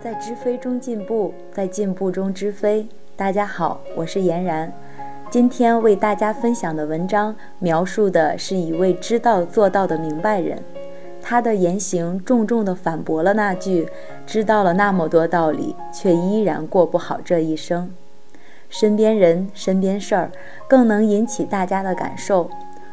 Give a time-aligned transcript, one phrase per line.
[0.00, 2.86] 在知非中进步，在进步中知非。
[3.16, 4.72] 大家好，我是嫣然。
[5.28, 10.62] 今天为大家分享的文章，描述的是一位知道做到的明白人。
[11.20, 13.88] 他的言行重重地反驳了那句
[14.24, 17.90] “知道了那么多道理，却依然过不好这一生”。
[18.70, 20.30] 身边人、身边事儿，
[20.68, 22.48] 更能引起大家的感受。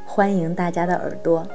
[0.08, 1.46] 欢迎大家的耳朵。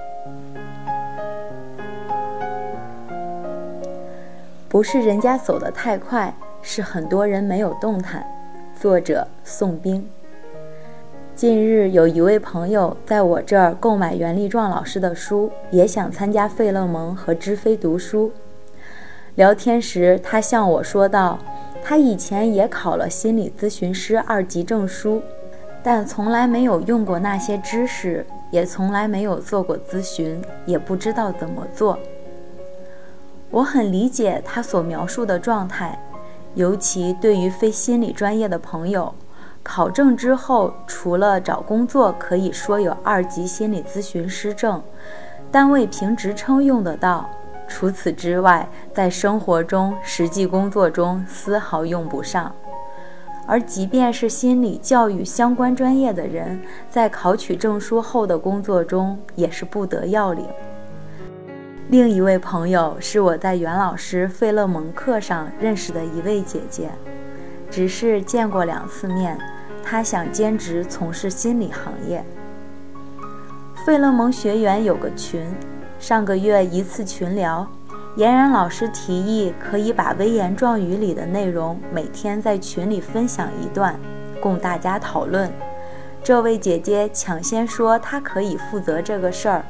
[4.70, 8.24] 不是人家走得太快，是很多人没有动弹。
[8.80, 10.08] 作者宋冰。
[11.34, 18.30] 近日有一位朋友在我这儿购买袁立壮老师的书，也想参加费勒蒙和知飞读书。
[19.34, 21.40] 聊天时，他向我说道，
[21.82, 25.20] 他以前也考了心理咨询师二级证书，
[25.82, 31.98] 但从来没有用过那些知识，也从来没有做过咨询，也不知道怎么做。
[33.50, 35.98] 我很理解他所描述的状态，
[36.54, 39.12] 尤其对于非心理专业的朋友，
[39.62, 44.80] 考证之后，除了找工作可以说有二级心理咨询师证，
[45.50, 47.28] 单位评职称用得到，
[47.66, 52.54] 除此之外，在生活中、实际工作中丝毫用不上。
[53.46, 60.46] 而即便是心理教育相关专业的人，在考取证书后的工作中，也是不得要领。
[61.90, 66.88] 另一位朋友是我在袁老师费勒蒙课上认识的一位姐姐，
[67.68, 69.36] 只是见过两次面。
[69.82, 72.24] 她想兼职从事心理行业。
[73.84, 75.44] 费勒蒙学员有个群，
[75.98, 77.66] 上个月一次群聊，
[78.14, 83.98] 严然老师提议可以把微言状语里的内容每天在群里分享一段，
[84.40, 85.52] 供大家讨论。
[86.22, 89.64] 这位姐姐抢先说她可以负责这个事儿。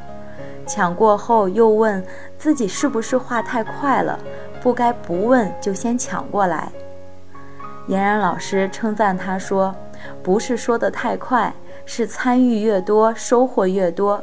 [0.71, 2.01] 抢过后又问
[2.39, 4.17] 自己是不是话太快了，
[4.63, 6.71] 不该不问就先抢过来。
[7.89, 9.75] 嫣然老师称赞他说
[10.23, 11.53] ：“不是说的太快，
[11.85, 14.23] 是参与越多收获越多。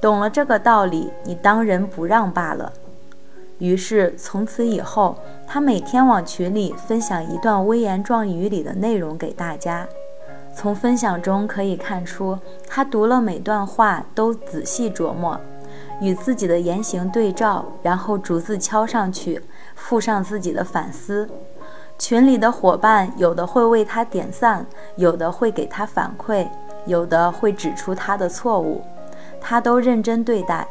[0.00, 2.72] 懂了这个道理，你当仁不让罢了。”
[3.58, 5.16] 于是从此以后，
[5.46, 9.86] 他每天往群里分享一段微言壮语里的内容给大家。
[10.56, 15.40] 从分享中可以看出，他读了每段话都仔细琢磨。
[16.00, 19.40] 与自己的言行对照，然后逐字敲上去，
[19.74, 21.28] 附上自己的反思。
[21.98, 24.66] 群里的伙伴有的会为他点赞，
[24.96, 26.48] 有的会给他反馈，
[26.86, 28.82] 有的会指出他的错误，
[29.40, 30.66] 他都认真对待。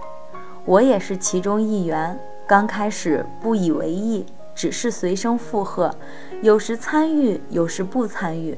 [0.65, 2.19] 我也是其中一员。
[2.45, 5.95] 刚开始不以为意，只是随声附和，
[6.41, 8.57] 有时参与，有时不参与。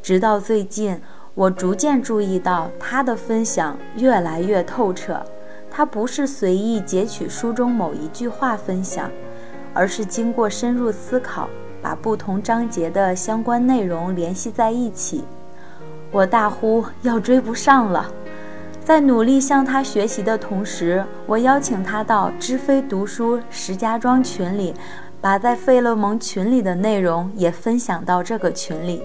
[0.00, 1.00] 直到最近，
[1.34, 5.20] 我逐渐注意到他的分享越来越透彻。
[5.76, 9.10] 他不是随意截取书中某一句话分享，
[9.72, 11.48] 而是经过深入思考，
[11.82, 15.24] 把不同章节的相关内容联系在一起。
[16.12, 18.06] 我大呼要追不上了！
[18.84, 24.72] 在努力向他学习的同时，我邀请他到知飞读书石家庄群里，
[25.20, 29.02] 把在费勒蒙群里的内容也分享到这个群里，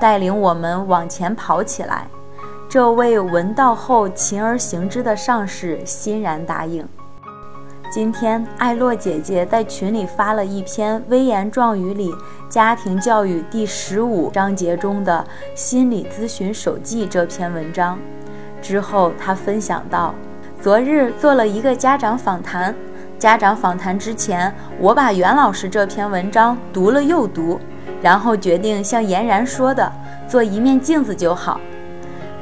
[0.00, 2.08] 带领我们往前跑起来。
[2.68, 6.86] 这位闻道后勤而行之的上士欣然答应。
[7.90, 12.14] 今天，艾洛姐姐在群里发了一篇《微言状语里
[12.50, 17.98] 家庭教育第十五章节中的心理咨询手记》这篇文章。
[18.60, 20.14] 之后，她分享到：
[20.60, 22.74] 昨日做了一个家长访谈，
[23.18, 27.58] 家长访谈之前，我把袁老师这篇文章读了又读，
[28.02, 29.90] 然后决定像严然说的，
[30.28, 31.58] 做一面镜子就好。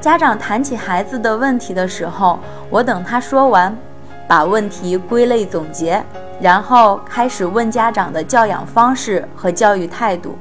[0.01, 2.39] 家长谈起孩子的问题的时候，
[2.71, 3.77] 我等他说完，
[4.29, 6.03] 把问题归类总结，
[6.41, 10.37] 然后开始问家长的教养方式和教育态度，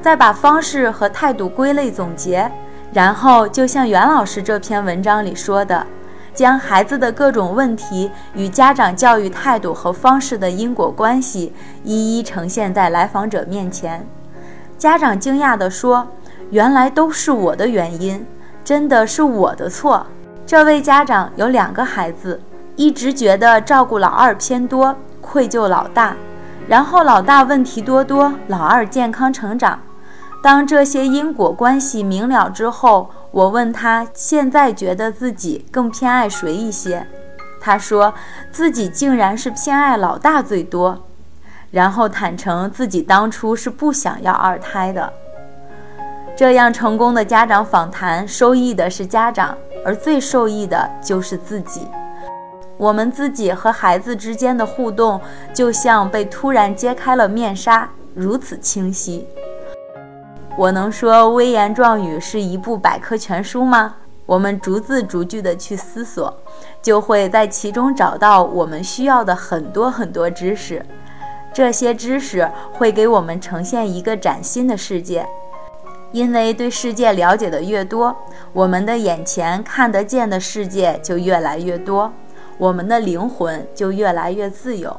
[0.00, 2.50] 再把方式和态度归类总结，
[2.92, 5.86] 然后就像袁老师这篇文章里说的，
[6.32, 11.52] 将孩子的各种问题与家长教育态度和方式的因果关系
[11.82, 14.06] 一一呈现在来访者面前。
[14.78, 16.06] 家长惊讶地说
[16.50, 18.24] ：“原来都是我的原因。”
[18.64, 20.06] 真的是我的错。
[20.46, 22.40] 这位家长有两个孩子，
[22.76, 26.16] 一直觉得照顾老二偏多，愧疚老大。
[26.66, 29.78] 然后老大问题多多，老二健康成长。
[30.42, 37.06] 当这些因果关系明了之后，我问他现在觉得自己更偏爱谁一些？
[37.60, 38.12] 他说
[38.50, 41.06] 自己竟然是偏爱老大最多，
[41.70, 45.10] 然后坦诚自己当初是不想要二胎的。
[46.36, 51.86] 这样成功的家长访谈，受益的是家长，而最受益的就是自己。
[52.76, 55.20] 我们自己和孩子之间的互动，
[55.54, 59.28] 就像被突然揭开了面纱，如此清晰。
[60.56, 63.94] 我能说微言壮语是一部百科全书吗？
[64.26, 66.36] 我们逐字逐句的去思索，
[66.82, 70.84] 就会在其中找到我们需要的很多很多知识。
[71.52, 75.24] 这些知识会给我们呈现一个崭新的世界，
[76.14, 78.16] 因为对世界了解的越多，
[78.52, 82.12] 我们的眼前看得见的世界就越来越多。
[82.56, 84.96] 我们的灵魂就越来越自由。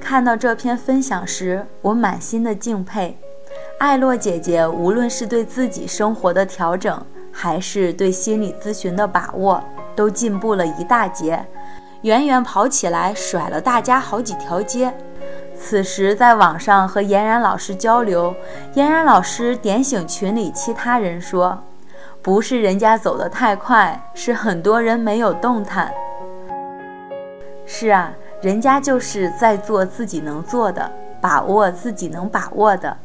[0.00, 3.16] 看到这篇分享时，我满心的敬佩。
[3.78, 7.00] 艾洛姐姐无论是对自己生活的调整，
[7.30, 9.62] 还是对心理咨询的把握，
[9.94, 11.46] 都进步了一大截，
[12.02, 14.92] 远远跑起来甩了大家好几条街。
[15.58, 18.34] 此时在网上和嫣然老师交流，
[18.74, 21.58] 嫣然老师点醒群里其他人说。
[22.22, 25.92] 不是人家走得太快，是很多人没有动弹。
[27.64, 28.12] 是啊，
[28.42, 32.96] 人家就是在做自己能做的，把握自己能把握的，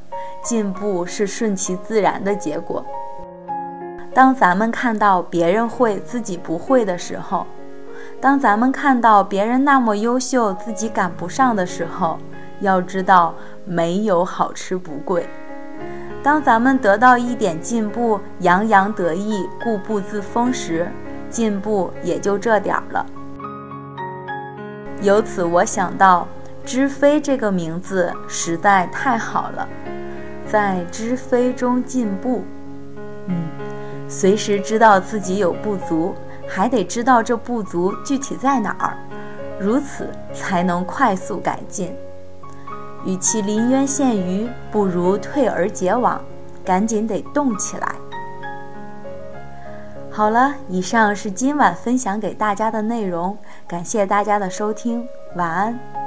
[0.43, 2.83] 进步是顺其自然的结果。
[4.11, 7.45] 当咱们看到别人会自己不会的时候，
[8.19, 12.17] 当咱们看到别人那么优秀自己赶不上的时候，
[12.61, 13.35] 要知道
[13.65, 15.27] 没有好吃不贵。
[16.23, 20.87] 当咱们得到一点进步，洋洋得意、固步自封时，
[21.29, 23.05] 进步也就这点儿了。
[25.01, 26.27] 由此我想到
[26.63, 29.67] “知飞”这个名字实在太好了，
[30.47, 32.43] 在知飞中进步。
[33.25, 33.47] 嗯，
[34.07, 36.13] 随时知道自己有不足，
[36.47, 38.95] 还得知道这不足具体在哪儿，
[39.59, 41.95] 如此才能快速改进。
[43.05, 46.21] 与其临渊羡鱼，不如退而结网，
[46.63, 47.95] 赶紧得动起来。
[50.09, 53.37] 好了，以上是今晚分享给大家的内容，
[53.67, 56.00] 感谢大家的收听，晚安。